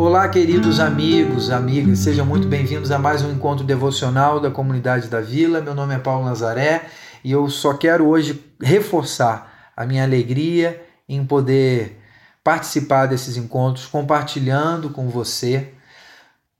Olá, 0.00 0.26
queridos 0.30 0.80
amigos, 0.80 1.50
amigas, 1.50 1.98
sejam 1.98 2.24
muito 2.24 2.48
bem-vindos 2.48 2.90
a 2.90 2.98
mais 2.98 3.20
um 3.20 3.30
encontro 3.30 3.66
devocional 3.66 4.40
da 4.40 4.50
comunidade 4.50 5.08
da 5.08 5.20
Vila. 5.20 5.60
Meu 5.60 5.74
nome 5.74 5.94
é 5.94 5.98
Paulo 5.98 6.24
Nazaré 6.24 6.86
e 7.22 7.30
eu 7.30 7.50
só 7.50 7.74
quero 7.74 8.06
hoje 8.06 8.42
reforçar 8.62 9.72
a 9.76 9.84
minha 9.84 10.02
alegria 10.02 10.82
em 11.06 11.22
poder 11.22 12.00
participar 12.42 13.04
desses 13.04 13.36
encontros, 13.36 13.84
compartilhando 13.84 14.88
com 14.88 15.10
você 15.10 15.74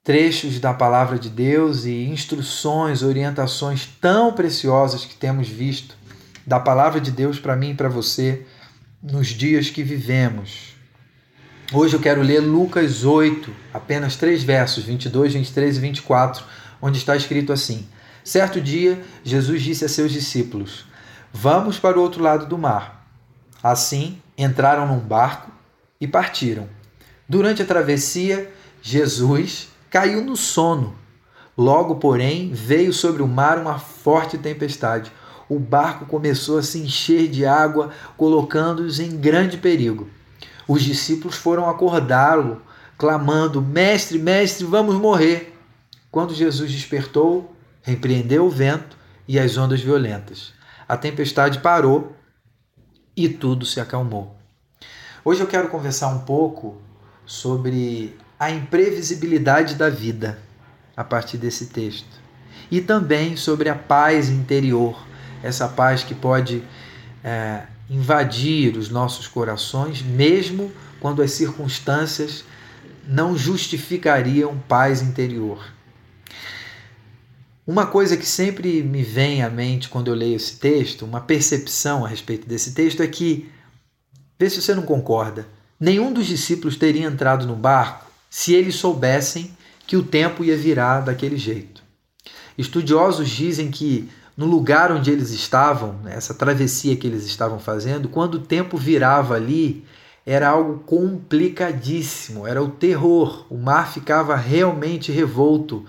trechos 0.05 0.61
da 0.61 0.75
palavra 0.75 1.19
de 1.19 1.31
Deus 1.31 1.87
e 1.87 2.11
instruções, 2.11 3.03
orientações 3.03 3.89
tão 4.03 4.35
preciosas 4.35 5.07
que 5.07 5.15
temos 5.15 5.49
visto 5.49 5.97
da 6.47 6.61
palavra 6.61 7.01
de 7.01 7.11
Deus 7.11 7.41
para 7.41 7.57
mim 7.57 7.71
e 7.71 7.75
para 7.75 7.89
você 7.89 8.45
nos 9.03 9.29
dias 9.29 9.71
que 9.71 9.83
vivemos. 9.83 10.79
Hoje 11.73 11.95
eu 11.95 12.01
quero 12.01 12.21
ler 12.21 12.41
Lucas 12.41 13.05
8, 13.05 13.49
apenas 13.73 14.17
três 14.17 14.43
versos, 14.43 14.83
22, 14.83 15.35
23 15.35 15.77
e 15.77 15.81
24, 15.81 16.45
onde 16.83 16.99
está 16.99 17.15
escrito 17.15 17.53
assim: 17.53 17.87
Certo 18.25 18.61
dia, 18.61 19.01
Jesus 19.23 19.63
disse 19.63 19.85
a 19.85 19.89
seus 19.89 20.11
discípulos: 20.11 20.85
Vamos 21.33 21.79
para 21.79 21.97
o 21.97 22.03
outro 22.03 22.25
lado 22.25 22.47
do 22.47 22.59
mar. 22.59 23.07
Assim, 23.63 24.21
entraram 24.37 24.85
num 24.85 24.99
barco 24.99 25.53
e 26.01 26.09
partiram. 26.09 26.69
Durante 27.29 27.63
a 27.63 27.67
travessia, 27.67 28.53
Jesus 28.83 29.69
caiu 29.89 30.25
no 30.25 30.37
sono. 30.37 30.97
Logo, 31.57 31.95
porém, 31.97 32.51
veio 32.53 32.93
sobre 32.93 33.23
o 33.23 33.29
mar 33.29 33.59
uma 33.59 33.79
forte 33.79 34.37
tempestade. 34.37 35.13
O 35.49 35.61
barco 35.61 36.05
começou 36.05 36.59
a 36.59 36.65
se 36.65 36.81
encher 36.81 37.29
de 37.29 37.47
água, 37.47 37.91
colocando-os 38.17 38.99
em 38.99 39.17
grande 39.17 39.57
perigo. 39.57 40.09
Os 40.67 40.83
discípulos 40.83 41.37
foram 41.37 41.69
acordá-lo, 41.69 42.63
clamando: 42.97 43.61
Mestre, 43.61 44.19
mestre, 44.19 44.65
vamos 44.65 44.97
morrer. 44.97 45.57
Quando 46.11 46.35
Jesus 46.35 46.71
despertou, 46.73 47.55
repreendeu 47.83 48.47
o 48.47 48.51
vento 48.51 48.97
e 49.27 49.39
as 49.39 49.57
ondas 49.57 49.81
violentas. 49.81 50.53
A 50.89 50.97
tempestade 50.97 51.61
parou 51.61 52.17
e 53.17 53.29
tudo 53.29 53.65
se 53.65 53.81
acalmou. 53.81 54.37
Hoje 55.25 55.41
eu 55.41 55.47
quero 55.47 55.69
conversar 55.69 56.09
um 56.09 56.21
pouco 56.21 56.81
sobre 57.27 58.17
a 58.39 58.51
imprevisibilidade 58.51 59.75
da 59.75 59.89
vida 59.91 60.39
a 60.97 61.05
partir 61.05 61.37
desse 61.37 61.67
texto 61.67 62.21
e 62.71 62.81
também 62.81 63.37
sobre 63.37 63.69
a 63.69 63.75
paz 63.75 64.29
interior, 64.29 65.07
essa 65.43 65.69
paz 65.69 66.03
que 66.03 66.15
pode 66.15 66.63
é, 67.23 67.63
invadir 67.91 68.77
os 68.77 68.89
nossos 68.89 69.27
corações, 69.27 70.01
mesmo 70.01 70.71
quando 71.01 71.21
as 71.21 71.33
circunstâncias 71.33 72.45
não 73.07 73.37
justificariam 73.37 74.57
paz 74.69 75.03
interior. 75.03 75.61
Uma 77.67 77.87
coisa 77.87 78.17
que 78.17 78.27
sempre 78.27 78.83
me 78.83 79.03
vem 79.03 79.43
à 79.43 79.51
mente 79.51 79.89
quando 79.89 80.09
eu 80.09 80.15
leio 80.15 80.37
esse 80.37 80.57
texto, 80.57 81.05
uma 81.05 81.21
percepção 81.21 82.05
a 82.05 82.09
respeito 82.09 82.47
desse 82.47 82.73
texto, 82.73 83.03
é 83.03 83.09
que, 83.09 83.51
vê 84.39 84.49
se 84.49 84.63
você 84.63 84.75
não 84.75 84.83
concorda, 84.83 85.49
nenhum 85.79 86.13
dos 86.13 86.27
discípulos 86.27 86.77
teria 86.77 87.07
entrado 87.07 87.47
no 87.47 87.57
barco 87.57 88.11
se 88.29 88.55
eles 88.55 88.77
soubessem 88.77 89.51
que 89.87 89.97
o 89.97 90.03
tempo 90.03 90.45
ia 90.45 90.57
virar 90.57 91.01
daquele 91.01 91.37
jeito. 91.37 91.83
Estudiosos 92.57 93.29
dizem 93.29 93.71
que 93.71 94.09
no 94.37 94.47
lugar 94.47 94.93
onde 94.93 95.11
eles 95.11 95.31
estavam, 95.31 95.95
né, 96.03 96.15
essa 96.15 96.35
travessia 96.35 96.97
que 96.97 97.07
eles 97.07 97.25
estavam 97.25 97.59
fazendo, 97.59 98.09
quando 98.09 98.35
o 98.35 98.41
tempo 98.41 98.77
virava 98.77 99.35
ali, 99.35 99.85
era 100.25 100.49
algo 100.49 100.79
complicadíssimo, 100.81 102.47
era 102.47 102.63
o 102.63 102.69
terror. 102.69 103.47
O 103.51 103.57
mar 103.57 103.93
ficava 103.93 104.37
realmente 104.37 105.11
revolto. 105.11 105.85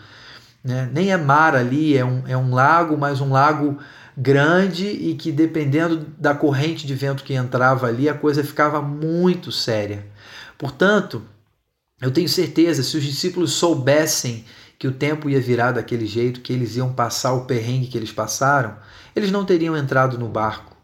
Né? 0.63 0.89
Nem 0.91 1.11
é 1.11 1.17
mar 1.17 1.55
ali, 1.55 1.97
é 1.97 2.05
um, 2.05 2.23
é 2.27 2.37
um 2.37 2.53
lago, 2.53 2.97
mas 2.97 3.21
um 3.21 3.31
lago 3.31 3.77
grande 4.17 4.87
e 4.87 5.15
que, 5.15 5.31
dependendo 5.31 6.05
da 6.17 6.33
corrente 6.33 6.85
de 6.85 6.93
vento 6.95 7.23
que 7.23 7.33
entrava 7.33 7.87
ali, 7.87 8.09
a 8.09 8.13
coisa 8.13 8.43
ficava 8.43 8.81
muito 8.81 9.51
séria. 9.51 10.05
Portanto, 10.57 11.23
eu 12.01 12.11
tenho 12.11 12.29
certeza, 12.29 12.83
se 12.83 12.97
os 12.97 13.03
discípulos 13.03 13.53
soubessem 13.53 14.45
que 14.81 14.87
o 14.87 14.91
tempo 14.91 15.29
ia 15.29 15.39
virar 15.39 15.73
daquele 15.73 16.07
jeito, 16.07 16.41
que 16.41 16.51
eles 16.51 16.75
iam 16.75 16.91
passar 16.91 17.33
o 17.33 17.45
perrengue 17.45 17.85
que 17.85 17.95
eles 17.95 18.11
passaram, 18.11 18.75
eles 19.15 19.29
não 19.29 19.45
teriam 19.45 19.77
entrado 19.77 20.17
no 20.17 20.27
barco. 20.27 20.75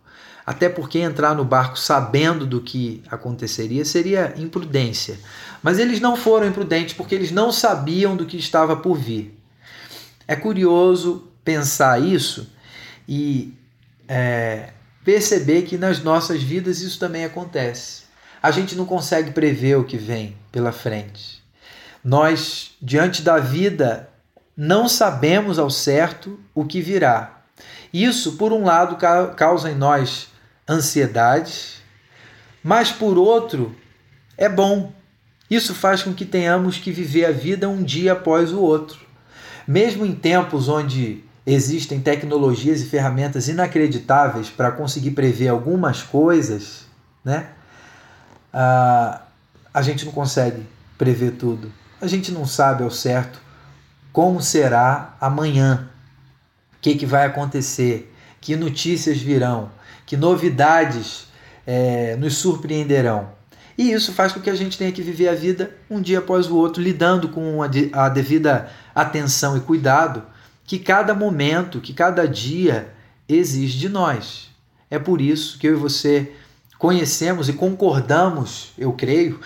Até 0.46 0.70
porque 0.70 1.00
entrar 1.00 1.34
no 1.34 1.44
barco 1.44 1.80
sabendo 1.80 2.46
do 2.46 2.62
que 2.62 3.02
aconteceria 3.10 3.84
seria 3.84 4.36
imprudência. 4.38 5.18
Mas 5.64 5.80
eles 5.80 6.00
não 6.00 6.16
foram 6.16 6.46
imprudentes 6.46 6.94
porque 6.94 7.16
eles 7.16 7.32
não 7.32 7.52
sabiam 7.52 8.16
do 8.16 8.28
que 8.28 8.38
estava 8.38 8.76
por 8.76 9.00
vir. 9.00 9.36
É 10.28 10.36
curioso 10.36 11.28
pensar 11.44 12.00
isso 12.00 12.54
e 13.10 13.52
é, 14.08 14.74
perceber 15.04 15.64
que 15.64 15.76
nas 15.76 16.04
nossas 16.04 16.44
vidas 16.44 16.82
isso 16.82 17.00
também 17.00 17.26
acontece. 17.26 18.04
A 18.44 18.52
gente 18.52 18.76
não 18.76 18.86
consegue 18.86 19.32
prever 19.32 19.76
o 19.76 19.84
que 19.84 19.98
vem 19.98 20.38
pela 20.52 20.72
frente. 20.72 21.37
Nós, 22.04 22.76
diante 22.82 23.22
da 23.22 23.40
vida, 23.40 24.10
não 24.56 24.88
sabemos 24.88 25.60
ao 25.60 25.70
certo 25.70 26.40
o 26.54 26.66
que 26.66 26.82
virá. 26.82 27.42
Isso, 27.94 28.38
por 28.38 28.52
um 28.52 28.64
lado, 28.64 28.98
causa 29.36 29.72
em 29.72 29.76
nós 29.76 30.30
ansiedade, 30.68 31.82
mas 32.64 32.92
por 32.92 33.18
outro, 33.18 33.76
é 34.38 34.50
bom. 34.50 34.92
Isso 35.50 35.74
faz 35.74 36.04
com 36.04 36.14
que 36.14 36.26
tenhamos 36.26 36.78
que 36.78 36.92
viver 36.92 37.26
a 37.26 37.32
vida 37.32 37.70
um 37.70 37.82
dia 37.82 38.14
após 38.14 38.52
o 38.52 38.60
outro. 38.60 39.00
Mesmo 39.68 40.06
em 40.06 40.14
tempos 40.14 40.68
onde 40.68 41.24
existem 41.46 42.02
tecnologias 42.02 42.82
e 42.82 42.86
ferramentas 42.86 43.48
inacreditáveis 43.48 44.50
para 44.50 44.72
conseguir 44.72 45.12
prever 45.12 45.48
algumas 45.48 46.04
coisas, 46.04 46.86
né? 47.24 47.50
Ah, 48.52 49.22
a 49.74 49.82
gente 49.82 50.06
não 50.06 50.12
consegue 50.12 50.66
prever 50.98 51.32
tudo. 51.32 51.72
A 52.00 52.06
gente 52.06 52.32
não 52.32 52.46
sabe 52.46 52.84
ao 52.84 52.92
certo 52.92 53.40
como 54.14 54.42
será 54.42 55.16
amanhã, 55.20 55.90
o 56.74 56.82
que, 56.82 56.96
que 56.96 57.06
vai 57.06 57.26
acontecer, 57.26 58.14
que 58.42 58.56
notícias 58.56 59.18
virão, 59.18 59.70
que 60.06 60.18
novidades 60.18 61.28
é, 61.66 62.16
nos 62.16 62.38
surpreenderão. 62.38 63.30
E 63.78 63.92
isso 63.92 64.12
faz 64.14 64.34
com 64.34 64.40
que 64.40 64.50
a 64.50 64.56
gente 64.56 64.78
tenha 64.78 64.92
que 64.92 65.02
viver 65.02 65.28
a 65.28 65.36
vida 65.36 65.76
um 65.90 66.02
dia 66.02 66.20
após 66.20 66.50
o 66.50 66.56
outro, 66.56 66.82
lidando 66.82 67.30
com 67.30 67.62
a, 67.62 67.68
de, 67.68 67.92
a 67.94 68.10
devida 68.10 68.72
atenção 68.96 69.56
e 69.56 69.60
cuidado 69.60 70.24
que 70.66 70.80
cada 70.80 71.14
momento, 71.14 71.80
que 71.80 71.94
cada 71.94 72.28
dia 72.28 72.92
exige 73.28 73.78
de 73.78 73.88
nós. 73.88 74.50
É 74.90 74.98
por 75.00 75.22
isso 75.22 75.58
que 75.60 75.68
eu 75.68 75.74
e 75.74 75.80
você 75.80 76.32
conhecemos 76.78 77.50
e 77.50 77.54
concordamos, 77.54 78.72
eu 78.78 78.94
creio, 78.94 79.40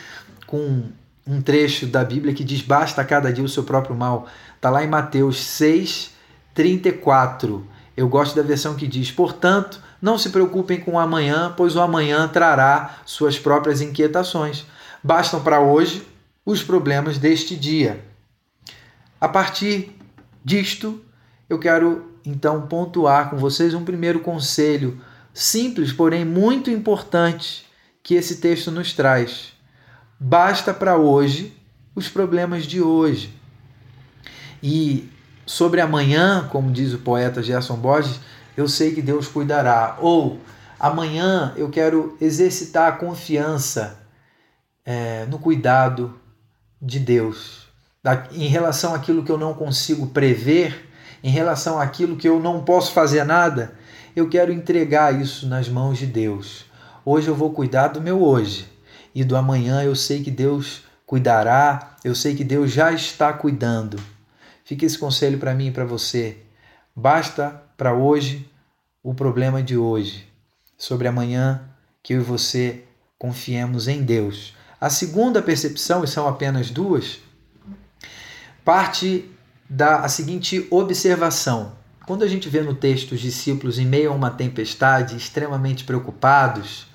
com 0.47 0.83
um 1.25 1.41
trecho 1.41 1.85
da 1.85 2.03
Bíblia 2.03 2.33
que 2.33 2.43
diz: 2.43 2.61
Basta 2.61 3.03
cada 3.03 3.31
dia 3.31 3.43
o 3.43 3.49
seu 3.49 3.63
próprio 3.63 3.95
mal. 3.95 4.27
Está 4.55 4.69
lá 4.69 4.83
em 4.83 4.87
Mateus 4.87 5.39
6, 5.39 6.11
34. 6.53 7.67
Eu 7.95 8.07
gosto 8.07 8.35
da 8.35 8.41
versão 8.41 8.75
que 8.75 8.87
diz: 8.87 9.11
Portanto, 9.11 9.81
não 10.01 10.17
se 10.17 10.29
preocupem 10.29 10.79
com 10.79 10.93
o 10.93 10.99
amanhã, 10.99 11.53
pois 11.55 11.75
o 11.75 11.81
amanhã 11.81 12.27
trará 12.27 12.97
suas 13.05 13.37
próprias 13.37 13.81
inquietações. 13.81 14.65
Bastam 15.03 15.41
para 15.41 15.59
hoje 15.59 16.07
os 16.45 16.63
problemas 16.63 17.17
deste 17.17 17.55
dia. 17.55 18.03
A 19.19 19.27
partir 19.27 19.95
disto, 20.43 20.99
eu 21.47 21.59
quero 21.59 22.11
então 22.25 22.67
pontuar 22.67 23.29
com 23.29 23.37
vocês 23.37 23.73
um 23.73 23.83
primeiro 23.83 24.19
conselho 24.19 24.99
simples, 25.33 25.93
porém 25.93 26.25
muito 26.25 26.69
importante, 26.69 27.65
que 28.03 28.15
esse 28.15 28.37
texto 28.37 28.71
nos 28.71 28.93
traz. 28.93 29.53
Basta 30.23 30.71
para 30.71 30.97
hoje 30.97 31.51
os 31.95 32.07
problemas 32.07 32.65
de 32.65 32.79
hoje. 32.79 33.33
E 34.61 35.09
sobre 35.47 35.81
amanhã, 35.81 36.47
como 36.51 36.71
diz 36.71 36.93
o 36.93 36.99
poeta 36.99 37.41
Gerson 37.41 37.75
Borges, 37.75 38.19
eu 38.55 38.67
sei 38.67 38.93
que 38.93 39.01
Deus 39.01 39.27
cuidará. 39.27 39.97
Ou 39.99 40.39
amanhã 40.79 41.55
eu 41.57 41.71
quero 41.71 42.15
exercitar 42.21 42.87
a 42.87 42.91
confiança 42.91 43.97
é, 44.85 45.25
no 45.25 45.39
cuidado 45.39 46.13
de 46.79 46.99
Deus. 46.99 47.67
Da, 48.03 48.27
em 48.31 48.47
relação 48.47 48.93
àquilo 48.93 49.23
que 49.23 49.31
eu 49.31 49.39
não 49.39 49.55
consigo 49.55 50.05
prever, 50.05 50.87
em 51.23 51.31
relação 51.31 51.81
àquilo 51.81 52.15
que 52.15 52.29
eu 52.29 52.39
não 52.39 52.63
posso 52.63 52.93
fazer 52.93 53.23
nada, 53.23 53.73
eu 54.15 54.29
quero 54.29 54.51
entregar 54.51 55.19
isso 55.19 55.47
nas 55.47 55.67
mãos 55.67 55.97
de 55.97 56.05
Deus. 56.05 56.67
Hoje 57.03 57.27
eu 57.27 57.33
vou 57.33 57.49
cuidar 57.49 57.87
do 57.87 57.99
meu 57.99 58.21
hoje 58.21 58.69
e 59.13 59.23
do 59.23 59.35
amanhã 59.35 59.83
eu 59.83 59.95
sei 59.95 60.23
que 60.23 60.31
Deus 60.31 60.83
cuidará, 61.05 61.97
eu 62.03 62.15
sei 62.15 62.35
que 62.35 62.43
Deus 62.43 62.71
já 62.71 62.91
está 62.91 63.33
cuidando. 63.33 64.01
Fica 64.63 64.85
esse 64.85 64.97
conselho 64.97 65.37
para 65.37 65.53
mim 65.53 65.67
e 65.67 65.71
para 65.71 65.83
você. 65.83 66.37
Basta 66.95 67.61
para 67.75 67.93
hoje 67.93 68.49
o 69.03 69.13
problema 69.13 69.61
de 69.61 69.75
hoje. 69.75 70.27
Sobre 70.77 71.07
amanhã, 71.07 71.61
que 72.01 72.13
eu 72.13 72.21
e 72.21 72.23
você 72.23 72.83
confiemos 73.17 73.87
em 73.87 74.03
Deus. 74.03 74.55
A 74.79 74.89
segunda 74.89 75.41
percepção, 75.41 76.03
e 76.03 76.07
são 76.07 76.27
apenas 76.27 76.71
duas, 76.71 77.19
parte 78.65 79.29
da 79.69 80.07
seguinte 80.07 80.65
observação. 80.71 81.73
Quando 82.05 82.23
a 82.23 82.27
gente 82.27 82.49
vê 82.49 82.61
no 82.61 82.73
texto 82.73 83.11
os 83.11 83.21
discípulos 83.21 83.77
em 83.77 83.85
meio 83.85 84.11
a 84.11 84.15
uma 84.15 84.31
tempestade, 84.31 85.15
extremamente 85.15 85.83
preocupados, 85.83 86.87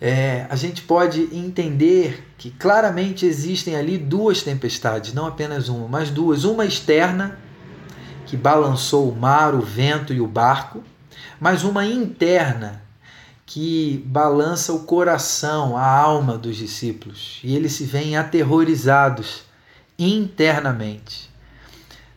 é, 0.00 0.46
a 0.48 0.56
gente 0.56 0.82
pode 0.82 1.28
entender 1.30 2.26
que 2.38 2.50
claramente 2.50 3.26
existem 3.26 3.76
ali 3.76 3.98
duas 3.98 4.42
tempestades, 4.42 5.12
não 5.12 5.26
apenas 5.26 5.68
uma, 5.68 5.86
mas 5.86 6.10
duas. 6.10 6.44
Uma 6.44 6.64
externa, 6.64 7.38
que 8.24 8.36
balançou 8.36 9.10
o 9.10 9.14
mar, 9.14 9.54
o 9.54 9.60
vento 9.60 10.14
e 10.14 10.20
o 10.20 10.26
barco, 10.26 10.82
mas 11.38 11.64
uma 11.64 11.84
interna, 11.84 12.82
que 13.44 14.02
balança 14.06 14.72
o 14.72 14.84
coração, 14.84 15.76
a 15.76 15.84
alma 15.84 16.38
dos 16.38 16.56
discípulos, 16.56 17.40
e 17.42 17.54
eles 17.54 17.72
se 17.72 17.84
veem 17.84 18.16
aterrorizados 18.16 19.42
internamente. 19.98 21.28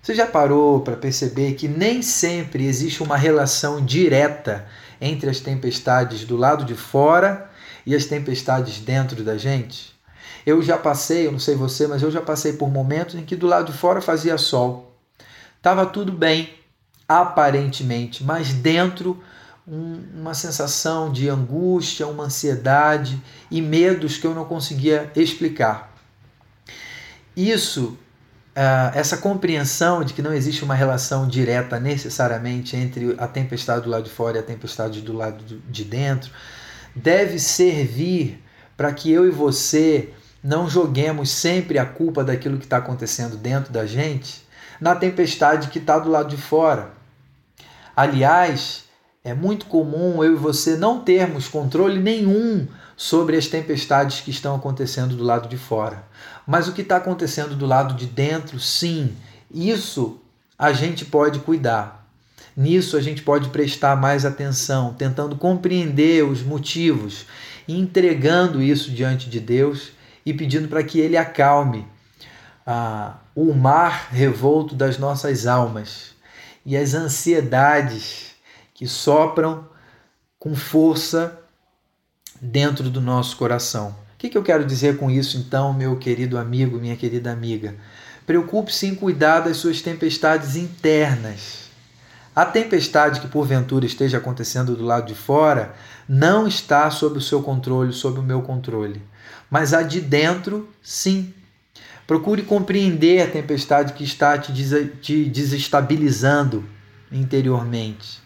Você 0.02 0.14
já 0.14 0.28
parou 0.28 0.82
para 0.82 0.96
perceber 0.96 1.54
que 1.54 1.68
nem 1.68 2.02
sempre 2.02 2.66
existe 2.66 3.02
uma 3.02 3.18
relação 3.18 3.84
direta 3.84 4.68
entre 5.02 5.30
as 5.30 5.40
tempestades 5.40 6.24
do 6.24 6.38
lado 6.38 6.64
de 6.64 6.76
fora 6.76 7.50
e 7.86 7.96
as 7.96 8.06
tempestades 8.06 8.80
dentro 8.80 9.24
da 9.24 9.38
gente? 9.38 9.94
Eu 10.46 10.62
já 10.62 10.78
passei, 10.78 11.28
eu 11.28 11.32
não 11.32 11.40
sei 11.40 11.56
você, 11.56 11.88
mas 11.88 12.02
eu 12.02 12.12
já 12.12 12.22
passei 12.22 12.54
por 12.54 12.70
momentos 12.70 13.16
em 13.16 13.24
que 13.24 13.36
do 13.36 13.48
lado 13.48 13.72
de 13.72 13.78
fora 13.78 14.02
fazia 14.02 14.38
sol. 14.38 14.98
Tava 15.62 15.86
tudo 15.86 16.12
bem, 16.12 16.54
aparentemente, 17.08 18.24
mas 18.24 18.54
dentro 18.54 19.22
um, 19.68 20.04
uma 20.16 20.34
sensação 20.34 21.12
de 21.12 21.30
angústia, 21.30 22.08
uma 22.08 22.26
ansiedade 22.26 23.22
e 23.50 23.62
medos 23.62 24.18
que 24.18 24.28
eu 24.28 24.36
não 24.36 24.46
conseguia 24.46 25.10
explicar. 25.16 25.94
Isso 27.36 27.98
uh, 28.56 28.96
essa 28.96 29.18
compreensão 29.18 30.04
de 30.04 30.14
que 30.14 30.22
não 30.22 30.34
existe 30.34 30.64
uma 30.64 30.76
relação 30.76 31.28
direta 31.28 31.80
necessariamente 31.80 32.76
entre 32.76 33.16
a 33.18 33.28
tempestade 33.28 33.84
do 33.84 33.90
lado 33.90 34.04
de 34.04 34.10
fora 34.10 34.38
e 34.38 34.40
a 34.40 34.44
tempestade 34.44 35.02
do 35.02 35.14
lado 35.14 35.44
de 35.44 35.84
dentro, 35.84 36.32
deve 36.96 37.40
servir 37.40 38.44
para 38.76 38.92
que 38.94 39.12
eu 39.12 39.28
e 39.28 39.32
você 39.32 40.10
não 40.44 40.70
joguemos 40.70 41.30
sempre 41.30 41.80
a 41.80 41.86
culpa 41.86 42.24
daquilo 42.24 42.58
que 42.58 42.66
está 42.66 42.78
acontecendo 42.78 43.38
dentro 43.38 43.72
da 43.72 43.86
gente 43.86 44.44
na 44.80 44.96
tempestade 44.96 45.70
que 45.70 45.80
está 45.80 45.98
do 45.98 46.10
lado 46.10 46.30
de 46.30 46.42
fora. 46.42 46.92
Aliás, 47.96 48.84
é 49.24 49.34
muito 49.34 49.68
comum 49.68 50.22
eu 50.24 50.34
e 50.34 50.38
você 50.38 50.76
não 50.76 51.00
termos 51.00 51.48
controle 51.48 52.00
nenhum 52.00 52.68
sobre 52.98 53.38
as 53.38 53.48
tempestades 53.48 54.20
que 54.22 54.32
estão 54.32 54.56
acontecendo 54.56 55.16
do 55.16 55.24
lado 55.24 55.48
de 55.48 55.58
fora. 55.58 56.04
Mas 56.46 56.68
o 56.68 56.74
que 56.74 56.82
está 56.82 56.98
acontecendo 56.98 57.56
do 57.56 57.66
lado 57.66 57.94
de 57.94 58.06
dentro, 58.06 58.60
sim, 58.60 59.16
isso 59.50 60.20
a 60.60 60.74
gente 60.74 61.06
pode 61.06 61.40
cuidar. 61.40 62.03
Nisso 62.56 62.96
a 62.96 63.02
gente 63.02 63.22
pode 63.24 63.50
prestar 63.50 63.96
mais 63.96 64.26
atenção, 64.26 64.94
tentando 64.94 65.36
compreender 65.36 66.24
os 66.24 66.44
motivos, 66.44 67.26
entregando 67.68 68.62
isso 68.62 68.92
diante 68.92 69.30
de 69.30 69.40
Deus 69.40 69.92
e 70.26 70.34
pedindo 70.34 70.68
para 70.68 70.84
que 70.84 71.00
Ele 71.00 71.18
acalme 71.18 71.88
ah, 72.66 73.18
o 73.36 73.54
mar 73.54 74.10
revolto 74.12 74.76
das 74.76 74.98
nossas 74.98 75.48
almas 75.48 76.14
e 76.66 76.78
as 76.78 76.94
ansiedades 76.94 78.32
que 78.74 78.88
sopram 78.88 79.68
com 80.38 80.56
força 80.56 81.40
dentro 82.42 82.90
do 82.90 83.02
nosso 83.02 83.38
coração. 83.38 83.96
O 84.16 84.18
que, 84.18 84.30
que 84.30 84.38
eu 84.38 84.44
quero 84.44 84.66
dizer 84.66 84.98
com 84.98 85.10
isso, 85.10 85.38
então, 85.38 85.74
meu 85.74 85.98
querido 85.98 86.38
amigo, 86.38 86.78
minha 86.78 86.96
querida 86.96 87.32
amiga? 87.32 87.76
Preocupe-se 88.26 88.88
em 88.88 88.96
cuidar 88.96 89.42
das 89.42 89.58
suas 89.58 89.82
tempestades 89.82 90.56
internas. 90.56 91.63
A 92.36 92.46
tempestade 92.46 93.20
que 93.20 93.28
porventura 93.28 93.86
esteja 93.86 94.18
acontecendo 94.18 94.76
do 94.76 94.84
lado 94.84 95.08
de 95.08 95.16
fora 95.16 95.74
não 96.08 96.48
está 96.48 96.90
sob 96.90 97.18
o 97.18 97.22
seu 97.22 97.42
controle, 97.44 97.94
sob 97.94 98.20
o 98.20 98.24
meu 98.24 98.42
controle. 98.42 99.02
Mas 99.50 99.74
a 99.74 99.84
de 99.84 100.02
dentro, 100.02 100.70
sim. 100.82 101.34
Procure 102.08 102.42
compreender 102.42 103.22
a 103.22 103.32
tempestade 103.32 103.94
que 103.94 104.04
está 104.04 104.38
te 104.38 105.26
desestabilizando 105.26 106.66
interiormente 107.12 108.24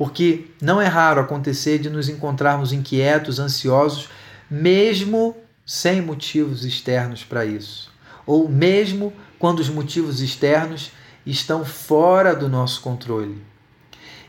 porque 0.00 0.46
não 0.62 0.80
é 0.80 0.86
raro 0.86 1.20
acontecer 1.20 1.78
de 1.78 1.90
nos 1.90 2.08
encontrarmos 2.08 2.72
inquietos, 2.72 3.38
ansiosos, 3.38 4.08
mesmo 4.50 5.36
sem 5.66 6.00
motivos 6.00 6.64
externos 6.64 7.22
para 7.22 7.44
isso, 7.44 7.92
ou 8.24 8.48
mesmo 8.48 9.12
quando 9.38 9.60
os 9.60 9.68
motivos 9.68 10.22
externos 10.22 10.90
estão 11.26 11.66
fora 11.66 12.34
do 12.34 12.48
nosso 12.48 12.80
controle. 12.80 13.42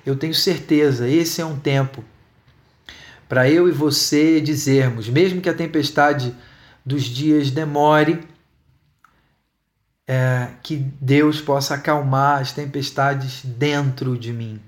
Eu 0.06 0.16
tenho 0.16 0.34
certeza, 0.34 1.08
esse 1.08 1.42
é 1.42 1.46
um 1.46 1.60
tempo 1.60 2.04
para 3.30 3.50
eu 3.50 3.70
e 3.70 3.72
você 3.72 4.42
dizermos, 4.42 5.08
mesmo 5.08 5.40
que 5.40 5.50
a 5.50 5.54
tempestade 5.54 6.36
dos 6.86 7.04
dias 7.04 7.50
demore, 7.50 8.20
é, 10.08 10.50
que 10.62 10.76
Deus 10.76 11.40
possa 11.40 11.76
acalmar 11.76 12.42
as 12.42 12.52
tempestades 12.52 13.42
dentro 13.46 14.18
de 14.18 14.34
mim 14.34 14.60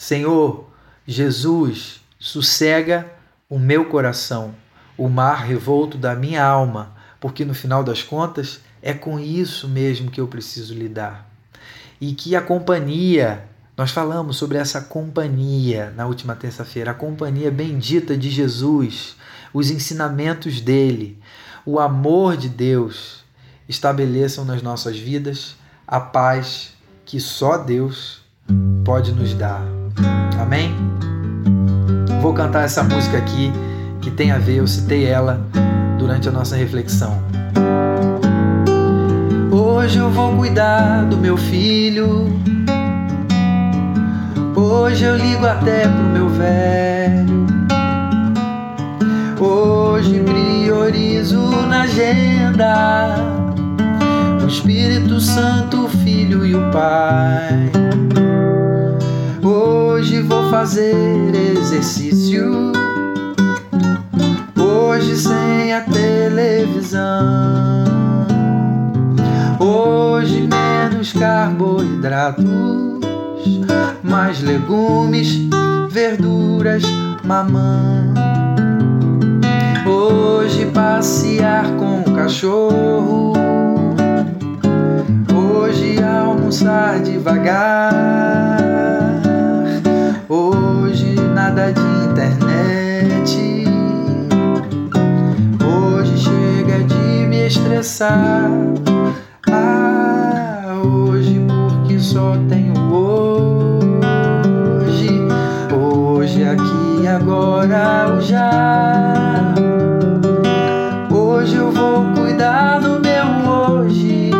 Senhor 0.00 0.66
Jesus, 1.06 2.00
sossega 2.18 3.06
o 3.50 3.58
meu 3.58 3.84
coração, 3.84 4.54
o 4.96 5.10
mar 5.10 5.44
revolto 5.44 5.98
da 5.98 6.14
minha 6.14 6.42
alma, 6.42 6.96
porque 7.20 7.44
no 7.44 7.52
final 7.52 7.84
das 7.84 8.02
contas 8.02 8.62
é 8.80 8.94
com 8.94 9.20
isso 9.20 9.68
mesmo 9.68 10.10
que 10.10 10.18
eu 10.18 10.26
preciso 10.26 10.72
lidar. 10.72 11.30
E 12.00 12.14
que 12.14 12.34
a 12.34 12.40
companhia, 12.40 13.44
nós 13.80 13.92
falamos 13.92 14.36
sobre 14.36 14.58
essa 14.58 14.78
companhia 14.78 15.90
na 15.96 16.04
última 16.04 16.36
terça-feira, 16.36 16.90
a 16.90 16.94
companhia 16.94 17.50
bendita 17.50 18.14
de 18.14 18.28
Jesus, 18.28 19.16
os 19.54 19.70
ensinamentos 19.70 20.60
dele, 20.60 21.18
o 21.64 21.80
amor 21.80 22.36
de 22.36 22.46
Deus 22.46 23.24
estabeleçam 23.66 24.44
nas 24.44 24.60
nossas 24.60 24.98
vidas 24.98 25.56
a 25.88 25.98
paz 25.98 26.74
que 27.06 27.18
só 27.18 27.56
Deus 27.56 28.20
pode 28.84 29.12
nos 29.12 29.32
dar. 29.32 29.62
Amém? 30.38 30.76
Vou 32.20 32.34
cantar 32.34 32.66
essa 32.66 32.82
música 32.82 33.16
aqui 33.16 33.50
que 34.02 34.10
tem 34.10 34.30
a 34.30 34.36
ver, 34.36 34.56
eu 34.56 34.66
citei 34.66 35.06
ela 35.06 35.40
durante 35.98 36.28
a 36.28 36.32
nossa 36.32 36.54
reflexão. 36.54 37.18
Hoje 39.50 39.98
eu 39.98 40.10
vou 40.10 40.36
cuidar 40.36 41.06
do 41.06 41.16
meu 41.16 41.38
filho. 41.38 42.49
Hoje 44.70 45.04
eu 45.04 45.16
ligo 45.16 45.44
até 45.44 45.88
pro 45.88 46.04
meu 46.04 46.28
velho. 46.28 47.44
Hoje 49.40 50.20
priorizo 50.20 51.40
na 51.66 51.82
agenda 51.82 53.16
o 54.40 54.46
Espírito 54.46 55.20
Santo, 55.20 55.86
o 55.86 55.88
Filho 55.88 56.46
e 56.46 56.54
o 56.54 56.70
Pai. 56.70 57.72
Hoje 59.42 60.22
vou 60.22 60.48
fazer 60.50 61.34
exercício. 61.34 62.70
Hoje 64.56 65.16
sem 65.16 65.72
a 65.72 65.80
televisão. 65.80 67.00
Hoje 69.58 70.48
menos 70.48 71.12
carboidratos, 71.12 72.99
mais 74.02 74.40
legumes, 74.42 75.48
verduras, 75.90 76.82
mamão. 77.24 78.14
Hoje 79.86 80.66
passear 80.66 81.64
com 81.76 82.00
o 82.00 82.14
cachorro. 82.14 83.32
Hoje 85.32 86.02
almoçar 86.02 87.00
devagar 87.00 88.30
nada 91.50 91.72
de 91.72 91.80
internet. 92.10 93.64
Hoje 95.64 96.16
chega 96.18 96.84
de 96.84 97.26
me 97.26 97.46
estressar. 97.46 98.50
Ah, 99.50 100.80
hoje 100.84 101.44
porque 101.48 101.98
só 101.98 102.36
agora 107.60 108.14
o 108.14 108.20
já. 108.20 109.54
Hoje 111.10 111.56
eu 111.56 111.70
vou 111.70 112.04
cuidar 112.14 112.78
do 112.78 113.00
meu 113.00 113.50
hoje 113.50 114.30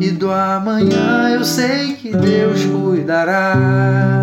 e 0.00 0.10
do 0.10 0.30
amanhã 0.30 1.30
eu 1.30 1.44
sei 1.44 1.94
que 1.94 2.10
Deus 2.10 2.64
cuidará. 2.64 4.17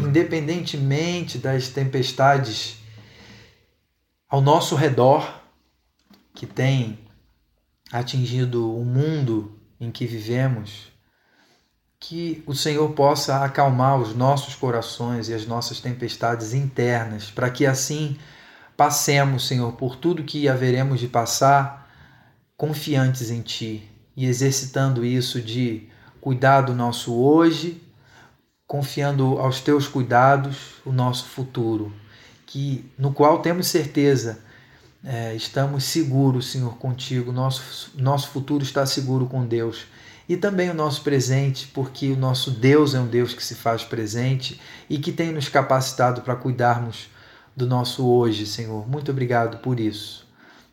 Independentemente 0.00 1.38
das 1.38 1.68
tempestades 1.68 2.76
ao 4.28 4.40
nosso 4.40 4.74
redor, 4.74 5.42
que 6.34 6.46
tem 6.46 6.98
atingido 7.92 8.74
o 8.74 8.84
mundo 8.84 9.58
em 9.78 9.90
que 9.90 10.06
vivemos, 10.06 10.90
que 12.00 12.42
o 12.46 12.54
Senhor 12.54 12.90
possa 12.92 13.44
acalmar 13.44 14.00
os 14.00 14.14
nossos 14.14 14.54
corações 14.54 15.28
e 15.28 15.34
as 15.34 15.46
nossas 15.46 15.80
tempestades 15.80 16.54
internas, 16.54 17.30
para 17.30 17.50
que 17.50 17.66
assim 17.66 18.16
passemos, 18.76 19.46
Senhor, 19.46 19.72
por 19.72 19.96
tudo 19.96 20.24
que 20.24 20.48
haveremos 20.48 20.98
de 20.98 21.08
passar, 21.08 21.90
confiantes 22.56 23.30
em 23.30 23.42
Ti 23.42 23.90
e 24.16 24.26
exercitando 24.26 25.04
isso 25.04 25.40
de 25.40 25.88
cuidar 26.20 26.62
do 26.62 26.72
nosso 26.72 27.14
hoje, 27.14 27.81
confiando 28.72 29.38
aos 29.38 29.60
Teus 29.60 29.86
cuidados 29.86 30.80
o 30.82 30.90
nosso 30.90 31.26
futuro, 31.26 31.92
que 32.46 32.90
no 32.96 33.12
qual 33.12 33.42
temos 33.42 33.66
certeza 33.66 34.38
é, 35.04 35.34
estamos 35.34 35.84
seguros, 35.84 36.50
Senhor, 36.50 36.78
contigo, 36.78 37.32
nosso, 37.32 37.90
nosso 37.98 38.30
futuro 38.30 38.62
está 38.62 38.86
seguro 38.86 39.26
com 39.26 39.44
Deus 39.44 39.84
e 40.26 40.38
também 40.38 40.70
o 40.70 40.74
nosso 40.74 41.02
presente, 41.02 41.66
porque 41.74 42.12
o 42.12 42.16
nosso 42.16 42.50
Deus 42.50 42.94
é 42.94 43.00
um 43.00 43.06
Deus 43.06 43.34
que 43.34 43.44
se 43.44 43.54
faz 43.54 43.84
presente 43.84 44.58
e 44.88 44.96
que 44.96 45.12
tem 45.12 45.32
nos 45.32 45.50
capacitado 45.50 46.22
para 46.22 46.34
cuidarmos 46.34 47.10
do 47.54 47.66
nosso 47.66 48.08
hoje, 48.08 48.46
Senhor. 48.46 48.88
Muito 48.88 49.10
obrigado 49.10 49.58
por 49.58 49.78
isso. 49.78 50.26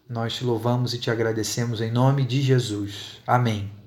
Nós 0.08 0.36
te 0.36 0.46
louvamos 0.46 0.94
e 0.94 1.00
te 1.00 1.12
agradecemos 1.12 1.82
em 1.82 1.92
nome 1.92 2.24
de 2.24 2.42
Jesus. 2.42 3.22
Amém. 3.28 3.79